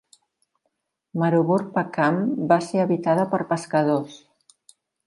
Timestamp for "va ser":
2.53-2.83